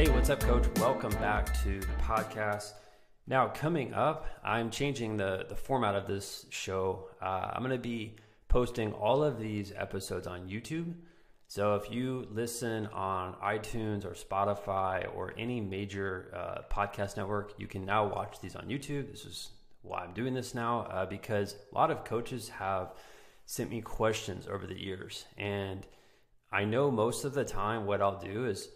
[0.00, 0.64] Hey, what's up, coach?
[0.76, 2.72] Welcome back to the podcast.
[3.26, 7.10] Now, coming up, I'm changing the, the format of this show.
[7.20, 8.16] Uh, I'm going to be
[8.48, 10.94] posting all of these episodes on YouTube.
[11.48, 17.66] So if you listen on iTunes or Spotify or any major uh, podcast network, you
[17.66, 19.10] can now watch these on YouTube.
[19.10, 19.50] This is
[19.82, 22.94] why I'm doing this now uh, because a lot of coaches have
[23.44, 25.26] sent me questions over the years.
[25.36, 25.86] And
[26.50, 28.70] I know most of the time what I'll do is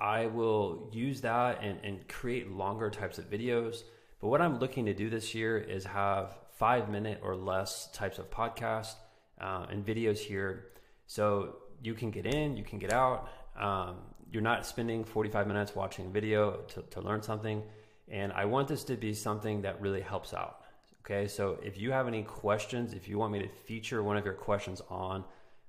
[0.00, 3.82] I will use that and, and create longer types of videos.
[4.20, 8.18] But what I'm looking to do this year is have five minute or less types
[8.18, 8.94] of podcasts
[9.40, 10.68] uh, and videos here.
[11.06, 13.28] So you can get in, you can get out.
[13.58, 13.96] Um,
[14.30, 17.62] you're not spending 45 minutes watching video to, to learn something.
[18.08, 20.62] And I want this to be something that really helps out.
[21.04, 24.24] Okay, so if you have any questions, if you want me to feature one of
[24.24, 25.24] your questions on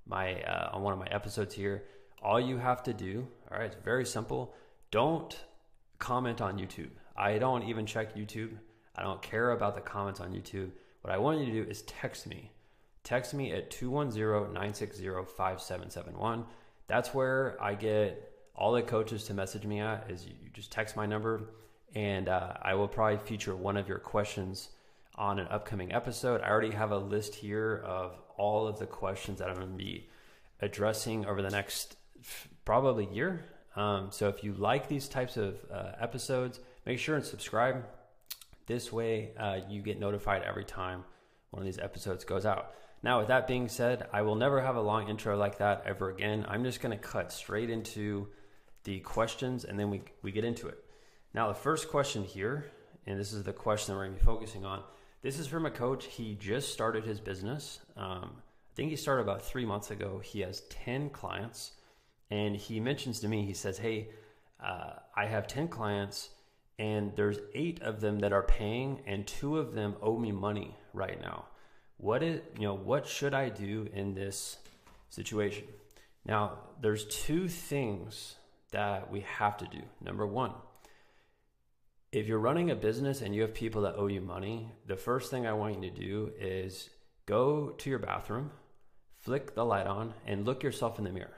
[0.05, 1.83] my uh, on one of my episodes here,
[2.21, 4.53] all you have to do, all right, it's very simple.
[4.91, 5.37] Don't
[5.99, 6.89] comment on YouTube.
[7.15, 8.51] I don't even check YouTube.
[8.95, 10.71] I don't care about the comments on YouTube.
[11.01, 12.51] What I want you to do is text me.
[13.03, 16.45] Text me at 210 960 5771.
[16.87, 20.95] That's where I get all the coaches to message me at is you just text
[20.95, 21.49] my number
[21.95, 24.69] and uh, I will probably feature one of your questions
[25.15, 26.41] on an upcoming episode.
[26.41, 29.77] I already have a list here of all of the questions that I'm going to
[29.77, 30.09] be
[30.61, 31.97] addressing over the next
[32.65, 33.45] probably year.
[33.75, 37.85] Um, so if you like these types of uh, episodes, make sure and subscribe.
[38.67, 41.03] This way, uh, you get notified every time
[41.51, 42.73] one of these episodes goes out.
[43.03, 46.09] Now, with that being said, I will never have a long intro like that ever
[46.09, 46.45] again.
[46.47, 48.27] I'm just going to cut straight into
[48.83, 50.83] the questions and then we, we get into it.
[51.33, 52.71] Now, the first question here,
[53.07, 54.83] and this is the question that we're going to be focusing on.
[55.21, 56.05] This is from a coach.
[56.05, 57.79] He just started his business.
[57.97, 60.21] Um, I think he started about three months ago.
[60.23, 61.71] He has 10 clients.
[62.31, 64.09] And he mentions to me, he says, Hey,
[64.63, 66.29] uh, I have 10 clients
[66.79, 70.75] and there's eight of them that are paying and two of them owe me money
[70.93, 71.45] right now.
[71.97, 74.57] What is, you know, what should I do in this
[75.09, 75.65] situation?
[76.25, 78.35] Now, there's two things
[78.71, 79.81] that we have to do.
[79.99, 80.53] Number one,
[82.11, 85.29] if you're running a business and you have people that owe you money, the first
[85.29, 86.89] thing I want you to do is
[87.25, 88.51] go to your bathroom,
[89.19, 91.37] flick the light on, and look yourself in the mirror.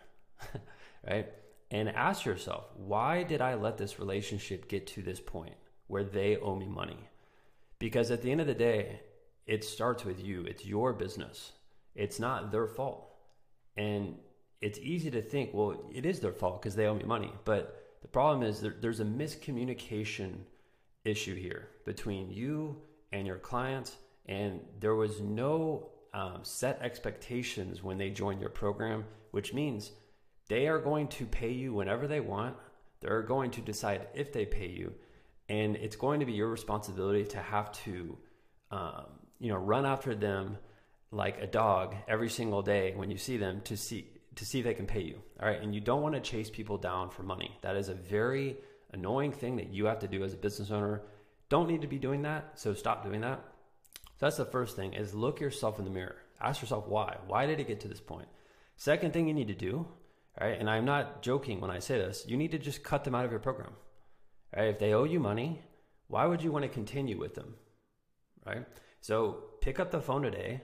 [1.07, 1.27] right?
[1.71, 5.55] And ask yourself, why did I let this relationship get to this point
[5.87, 7.09] where they owe me money?
[7.79, 9.01] Because at the end of the day,
[9.45, 10.43] it starts with you.
[10.43, 11.51] It's your business.
[11.95, 13.09] It's not their fault.
[13.75, 14.15] And
[14.61, 17.31] it's easy to think, well, it is their fault because they owe me money.
[17.43, 20.35] But the problem is there, there's a miscommunication
[21.03, 22.77] issue here between you
[23.11, 23.97] and your clients.
[24.27, 29.91] And there was no um, set expectations when they joined your program, which means
[30.47, 32.55] they are going to pay you whenever they want.
[32.99, 34.93] They're going to decide if they pay you.
[35.49, 38.17] And it's going to be your responsibility to have to,
[38.71, 39.05] um,
[39.39, 40.57] you know, run after them
[41.11, 44.65] like a dog every single day when you see them to see to see if
[44.65, 45.21] they can pay you.
[45.39, 45.61] All right.
[45.61, 47.55] And you don't want to chase people down for money.
[47.61, 48.57] That is a very
[48.91, 51.03] annoying thing that you have to do as a business owner.
[51.49, 52.53] Don't need to be doing that.
[52.55, 53.41] So stop doing that.
[54.19, 56.15] So that's the first thing is look yourself in the mirror.
[56.41, 57.17] Ask yourself why.
[57.27, 58.27] Why did it get to this point?
[58.75, 59.85] Second thing you need to do
[60.39, 60.59] right?
[60.59, 62.25] And I'm not joking when I say this.
[62.27, 63.73] You need to just cut them out of your program,
[64.55, 64.67] right?
[64.67, 65.61] If they owe you money,
[66.07, 67.55] why would you want to continue with them,
[68.45, 68.65] right?
[69.01, 70.61] So pick up the phone today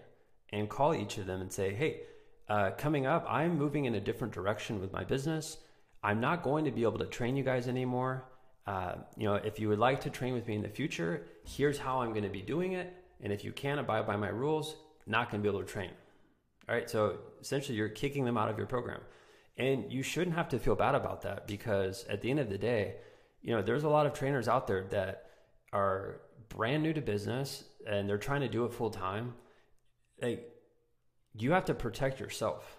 [0.52, 2.02] and call each of them and say, hey,
[2.48, 5.58] uh, coming up, I'm moving in a different direction with my business.
[6.02, 8.26] I'm not going to be able to train you guys anymore.
[8.66, 11.78] Uh, you know, if you would like to train with me in the future, here's
[11.78, 12.94] how I'm going to be doing it.
[13.22, 14.76] And if you can't abide by my rules,
[15.06, 15.92] not going to be able to train.
[16.68, 16.90] All right.
[16.90, 19.02] So essentially, you're kicking them out of your program.
[19.60, 22.58] And you shouldn't have to feel bad about that because at the end of the
[22.58, 22.96] day,
[23.42, 25.26] you know, there's a lot of trainers out there that
[25.74, 29.34] are brand new to business and they're trying to do it full time.
[30.22, 30.50] Like
[31.34, 32.78] you have to protect yourself.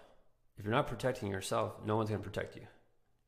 [0.57, 2.63] If you're not protecting yourself, no one's going to protect you.